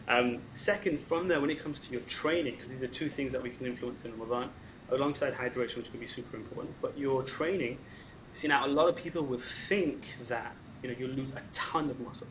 [0.09, 3.33] Um, second, from there, when it comes to your training, because these are two things
[3.33, 4.51] that we can influence in Ramadan,
[4.91, 7.79] alongside hydration, which can be super important, but your training,
[8.33, 11.91] see now a lot of people will think that you know you lose a ton
[11.91, 12.27] of muscle.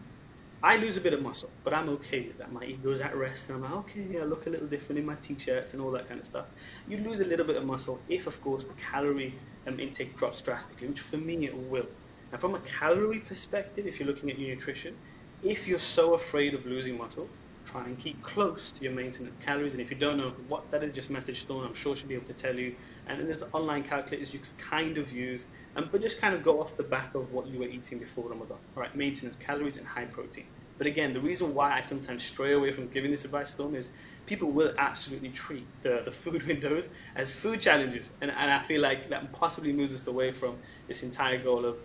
[0.64, 2.52] I lose a bit of muscle, but I'm okay with that.
[2.52, 5.14] My ego's at rest, and I'm like, okay, I look a little different in my
[5.22, 6.48] t-shirts and all that kind of stuff.
[6.88, 9.36] You lose a little bit of muscle if, of course, the calorie
[9.68, 11.86] um, intake drops drastically, which for me it will.
[12.32, 14.96] And from a calorie perspective, if you're looking at your nutrition,
[15.44, 17.30] if you're so afraid of losing muscle,
[17.66, 19.74] try and keep close to your maintenance calories.
[19.74, 21.66] And if you don't know what that is, just message Dawn.
[21.66, 22.76] I'm sure she'll be able to tell you.
[23.08, 26.62] And there's online calculators you could kind of use, um, but just kind of go
[26.62, 28.58] off the back of what you were eating before Ramadan.
[28.76, 30.46] All right, maintenance calories and high protein.
[30.78, 33.92] But again, the reason why I sometimes stray away from giving this advice, Dawn, is
[34.28, 38.14] people will absolutely treat the, the food windows as food challenges.
[38.22, 41.78] And, and I feel like that possibly moves us away from this entire goal of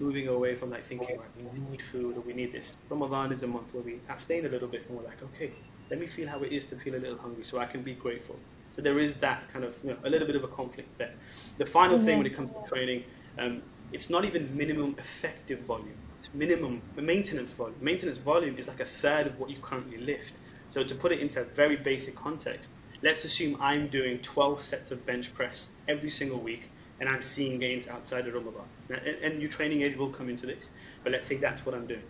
[0.00, 2.76] moving away from like thinking right, we need food or we need this.
[2.88, 5.52] Ramadan is a month where we abstain a little bit and we're like, okay,
[5.90, 7.94] let me feel how it is to feel a little hungry so I can be
[7.94, 8.36] grateful.
[8.74, 11.12] So there is that kind of you know, a little bit of a conflict there.
[11.58, 12.06] The final mm-hmm.
[12.06, 13.04] thing when it comes to training,
[13.38, 15.96] um, it's not even minimum effective volume.
[16.18, 17.76] It's minimum maintenance volume.
[17.80, 20.32] Maintenance volume is like a third of what you currently lift.
[20.70, 22.70] So to put it into a very basic context,
[23.02, 27.58] let's assume I'm doing 12 sets of bench press every single week and I'm seeing
[27.58, 28.66] gains outside of Ramadan.
[28.90, 30.70] And, and your training age will come into this,
[31.02, 32.02] but let's say that's what I'm doing.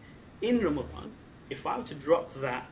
[0.42, 1.12] In Ramadan,
[1.48, 2.66] if I were to drop that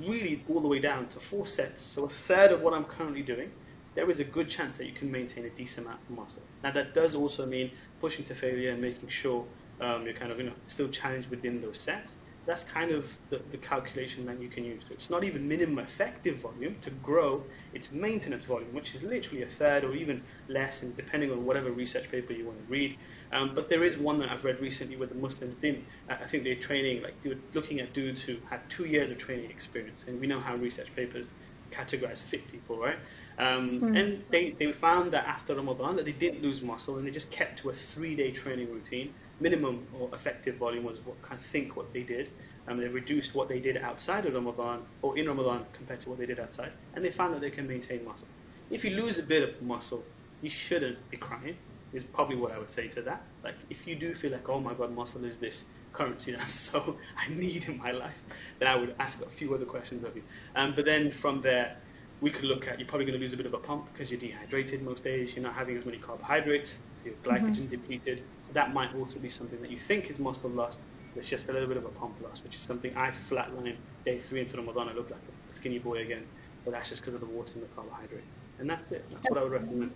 [0.00, 3.22] really all the way down to four sets, so a third of what I'm currently
[3.22, 3.50] doing,
[3.94, 6.42] there is a good chance that you can maintain a decent amount of muscle.
[6.62, 9.46] Now that does also mean pushing to failure and making sure
[9.80, 13.40] um, you're kind of you know still challenged within those sets that's kind of the,
[13.50, 14.82] the, calculation that you can use.
[14.90, 17.42] It's not even minimum effective volume to grow,
[17.74, 21.72] it's maintenance volume, which is literally a third or even less, and depending on whatever
[21.72, 22.96] research paper you want to read.
[23.32, 26.44] Um, but there is one that I've read recently where the Muslims didn't, I think
[26.44, 30.02] they're training, like they were looking at dudes who had two years of training experience,
[30.06, 31.30] and we know how research papers
[31.70, 32.98] categorize fit people, right?
[33.38, 34.00] Um, mm.
[34.00, 37.30] And they, they found that after Ramadan that they didn't lose muscle and they just
[37.30, 41.92] kept to a three-day training routine minimum or effective volume was what I think what
[41.92, 42.30] they did.
[42.68, 46.18] Um, they reduced what they did outside of Ramadan or in Ramadan compared to what
[46.18, 48.26] they did outside, and they found that they can maintain muscle.
[48.70, 50.04] If you lose a bit of muscle,
[50.42, 51.56] you shouldn't be crying.
[51.92, 53.22] Is probably what I would say to that.
[53.44, 56.48] Like, if you do feel like, oh my god, muscle is this currency that I'm
[56.70, 58.22] so I need in my life,
[58.58, 60.22] then I would ask a few other questions of you.
[60.56, 61.76] Um, but then from there,
[62.20, 64.10] we could look at you're probably going to lose a bit of a pump because
[64.10, 65.36] you're dehydrated most days.
[65.36, 67.66] You're not having as many carbohydrates, so your glycogen mm-hmm.
[67.66, 68.22] depleted
[68.56, 70.78] that might also be something that you think is muscle loss.
[71.14, 74.18] It's just a little bit of a pump loss, which is something I flatlined day
[74.18, 74.88] three into Ramadan.
[74.88, 75.20] I look like
[75.50, 76.24] a skinny boy again,
[76.64, 78.34] but that's just because of the water and the carbohydrates.
[78.58, 79.04] And that's it.
[79.10, 79.92] That's what I would recommend.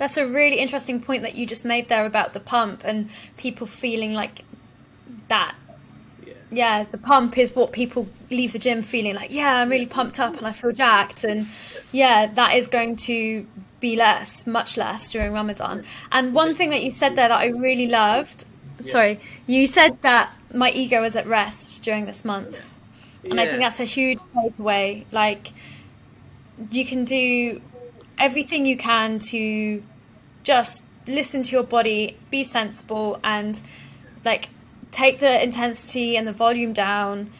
[0.00, 3.66] That's a really interesting point that you just made there about the pump and people
[3.66, 4.46] feeling like
[5.28, 5.54] that.
[6.26, 6.32] Yeah.
[6.50, 10.18] yeah, the pump is what people leave the gym feeling like, yeah, I'm really pumped
[10.18, 11.22] up and I feel jacked.
[11.22, 11.48] And
[11.92, 13.46] yeah, that is going to
[13.78, 15.84] be less, much less during Ramadan.
[16.10, 18.46] And one thing that you said there that I really loved,
[18.78, 18.90] yeah.
[18.90, 22.72] sorry, you said that my ego is at rest during this month.
[23.22, 23.32] Yeah.
[23.32, 25.04] And I think that's a huge takeaway.
[25.12, 25.52] Like,
[26.70, 27.60] you can do
[28.20, 29.82] everything you can to
[30.44, 33.60] just listen to your body, be sensible, and
[34.24, 34.50] like
[34.92, 37.32] take the intensity and the volume down.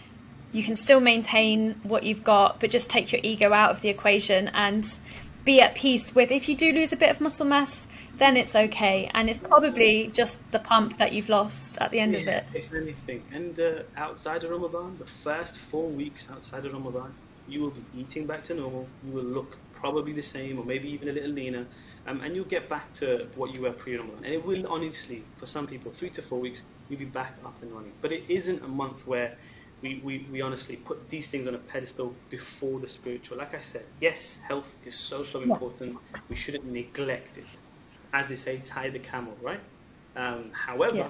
[0.53, 3.89] You can still maintain what you've got, but just take your ego out of the
[3.89, 4.85] equation and
[5.45, 7.89] be at peace with if you do lose a bit of muscle mass
[8.21, 9.11] then it's okay.
[9.15, 12.45] And it's probably just the pump that you've lost at the end yeah, of it.
[12.55, 13.25] if anything.
[13.33, 17.15] And uh, outside of ramadan the first four weeks outside of ramadan
[17.51, 20.89] you will be eating back to normal you will look probably the same or maybe
[20.89, 21.67] even a little leaner
[22.07, 25.47] um, and you'll get back to what you were pre-ramadan and it will honestly for
[25.47, 28.63] some people three to four weeks you'll be back up and running but it isn't
[28.63, 29.37] a month where
[29.83, 33.39] we, we, we honestly put these things on a pedestal before the spiritual.
[33.39, 35.97] Like I said, yes, health is so, so important.
[36.29, 37.47] We shouldn't neglect it.
[38.13, 39.61] As they say, tie the camel, right?
[40.17, 41.09] Um, however, yeah.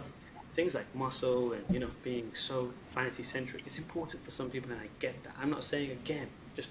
[0.55, 4.71] Things like muscle and, you know, being so vanity centric, it's important for some people,
[4.73, 5.35] and I get that.
[5.41, 6.71] I'm not saying, again, just,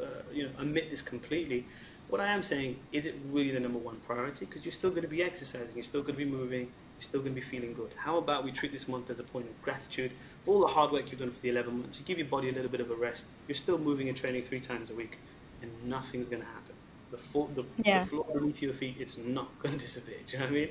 [0.00, 1.66] uh, you know, omit this completely.
[2.08, 4.46] What I am saying, is it really the number one priority?
[4.46, 7.20] Because you're still going to be exercising, you're still going to be moving, you're still
[7.20, 7.92] going to be feeling good.
[7.96, 10.12] How about we treat this month as a point of gratitude
[10.44, 11.98] for all the hard work you've done for the 11 months?
[11.98, 13.26] You give your body a little bit of a rest.
[13.46, 15.18] You're still moving and training three times a week,
[15.62, 16.74] and nothing's going to happen.
[17.10, 18.04] The, floor, the, yeah.
[18.04, 20.16] the floor beneath your feet, it's not going to disappear.
[20.26, 20.68] Do you know what I mean?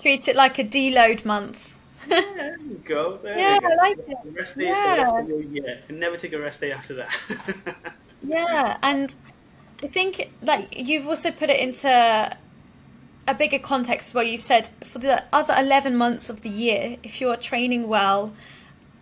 [0.00, 1.74] Treat it like a deload month.
[2.08, 3.18] yeah, there you go.
[3.18, 3.66] There yeah, you go.
[3.68, 4.16] I like it.
[4.32, 4.96] Rest yeah.
[4.96, 7.94] the rest of your year, and never take a rest day after that.
[8.26, 9.14] yeah, and
[9.82, 12.36] I think like you've also put it into
[13.28, 17.20] a bigger context where you've said for the other 11 months of the year, if
[17.20, 18.32] you're training well,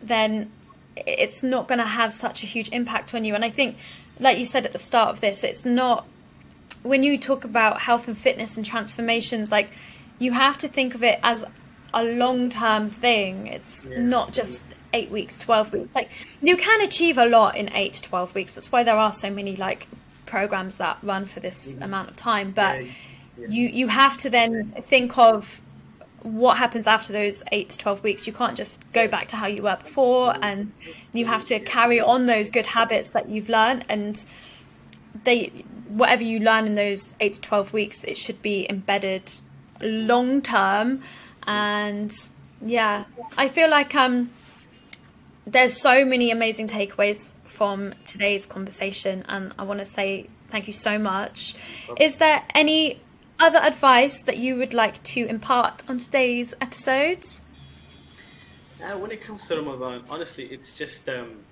[0.01, 0.51] then
[0.97, 3.35] it's not going to have such a huge impact on you.
[3.35, 3.77] And I think,
[4.19, 6.07] like you said at the start of this, it's not
[6.83, 9.71] when you talk about health and fitness and transformations, like
[10.19, 11.45] you have to think of it as
[11.93, 13.47] a long term thing.
[13.47, 14.01] It's yeah.
[14.01, 15.95] not just eight weeks, 12 weeks.
[15.95, 16.11] Like
[16.41, 18.55] you can achieve a lot in eight to 12 weeks.
[18.55, 19.89] That's why there are so many like
[20.27, 21.83] programs that run for this mm-hmm.
[21.83, 22.53] amount of time.
[22.53, 22.91] But yeah
[23.37, 25.61] you you have to then think of
[26.23, 28.27] what happens after those eight to 12 weeks.
[28.27, 30.73] You can't just go back to how you were before, and
[31.13, 33.85] you have to carry on those good habits that you've learned.
[33.89, 34.25] And
[35.25, 35.47] they,
[35.89, 39.33] whatever you learn in those eight to 12 weeks, it should be embedded
[39.81, 41.03] long term.
[41.47, 42.13] And
[42.65, 43.05] yeah,
[43.37, 44.31] I feel like um,
[45.47, 50.73] there's so many amazing takeaways from today's conversation, and I want to say thank you
[50.73, 51.55] so much.
[51.99, 53.01] Is there any
[53.39, 57.43] other advice that you would like to impart on today's episodes?
[58.83, 61.45] Uh, when it comes to Ramadan, honestly, it's just um,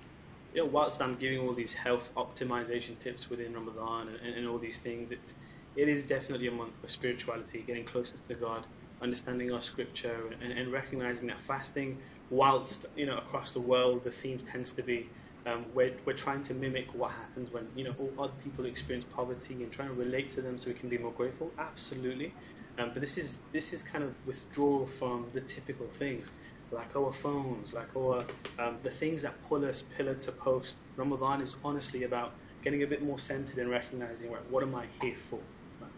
[0.53, 4.57] you know, whilst I'm giving all these health optimization tips within Ramadan and, and all
[4.57, 5.33] these things, it's
[5.75, 8.65] it is definitely a month for spirituality, getting closer to God,
[9.01, 11.97] understanding our scripture, and, and recognizing that fasting,
[12.29, 15.09] whilst you know across the world the theme tends to be
[15.45, 19.55] um, we're, we're trying to mimic what happens when you know other people experience poverty
[19.55, 21.51] and trying to relate to them so we can be more grateful.
[21.57, 22.33] Absolutely,
[22.79, 26.31] um, but this is this is kind of withdrawal from the typical things
[26.71, 28.25] like our phones, like our
[28.59, 30.77] um, the things that pull us pillar to post.
[30.95, 34.85] Ramadan is honestly about getting a bit more centered and recognizing right, what am I
[35.01, 35.39] here for?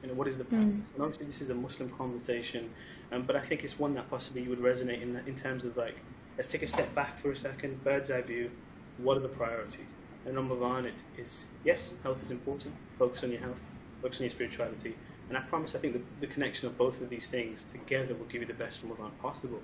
[0.05, 0.65] You know, what is the purpose?
[0.65, 0.93] Mm.
[0.93, 2.69] And obviously, this is a Muslim conversation,
[3.11, 5.75] um, but I think it's one that possibly you would resonate in in terms of
[5.75, 5.97] like
[6.37, 8.51] let's take a step back for a second, bird's eye view
[8.97, 9.93] what are the priorities?
[10.25, 12.73] And number one it is yes, health is important.
[12.97, 13.59] Focus on your health,
[14.01, 14.95] focus on your spirituality.
[15.27, 18.25] And I promise, I think the, the connection of both of these things together will
[18.25, 19.59] give you the best Ramadan possible.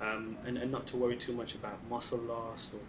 [0.00, 2.80] Um, and, and not to worry too much about muscle loss or,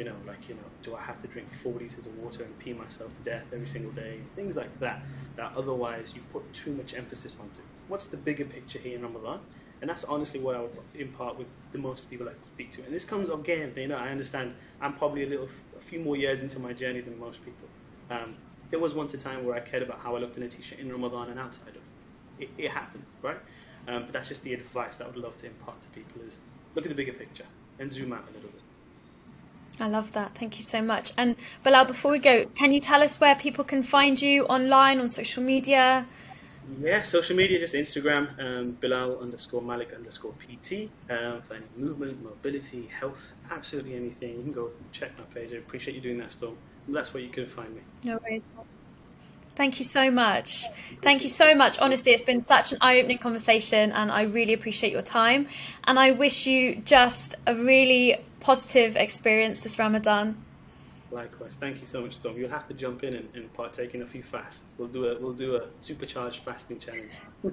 [0.00, 2.58] you know, like, you know, do I have to drink 4 liters of water and
[2.58, 4.20] pee myself to death every single day?
[4.34, 5.02] Things like that,
[5.36, 7.60] that otherwise you put too much emphasis onto.
[7.86, 9.40] What's the bigger picture here in Ramadan?
[9.82, 12.82] And that's honestly what I would impart with the most people I speak to.
[12.84, 16.16] And this comes again, you know, I understand I'm probably a little, a few more
[16.16, 17.68] years into my journey than most people.
[18.10, 18.36] Um,
[18.70, 20.78] there was once a time where I cared about how I looked in a t-shirt
[20.78, 21.82] in Ramadan and outside of.
[22.38, 23.36] It, it happens, right?
[23.86, 26.40] Um, but that's just the advice that I would love to impart to people: is
[26.74, 27.44] look at the bigger picture
[27.78, 28.62] and zoom out a little bit.
[29.78, 30.34] I love that.
[30.34, 31.12] Thank you so much.
[31.16, 35.00] And Bilal, before we go, can you tell us where people can find you online
[35.00, 36.06] on social media?
[36.80, 42.22] Yeah, social media, just Instagram, um, Bilal underscore Malik underscore PT um, for any movement,
[42.22, 44.36] mobility, health, absolutely anything.
[44.36, 45.52] You can go check my page.
[45.52, 46.56] I appreciate you doing that, Storm.
[46.88, 47.80] That's where you can find me.
[48.04, 48.42] No worries.
[49.56, 50.64] Thank you so much.
[51.02, 51.78] Thank you so much.
[51.80, 55.48] Honestly, it's been such an eye opening conversation, and I really appreciate your time.
[55.84, 60.36] And I wish you just a really positive experience this Ramadan.
[61.12, 61.56] Likewise.
[61.56, 62.36] Thank you so much, Tom.
[62.36, 64.70] You'll have to jump in and, and partake in a few fasts.
[64.78, 67.10] We'll do a we'll do a supercharged fasting challenge.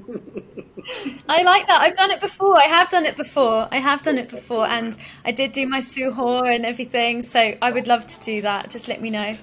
[1.28, 1.82] I like that.
[1.82, 2.56] I've done it before.
[2.56, 3.68] I have done it before.
[3.72, 7.24] I have done it before, and I did do my suhoor and everything.
[7.24, 8.70] So I would love to do that.
[8.70, 9.36] Just let me know.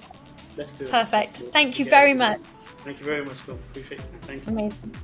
[0.57, 0.93] Let's do it.
[0.93, 1.41] Perfect.
[1.41, 1.53] Do it.
[1.53, 2.41] Thank you very much.
[2.85, 3.59] Thank you very much, Tom.
[3.71, 4.07] Appreciate it.
[4.23, 4.53] Thank you.
[4.53, 4.95] Amazing.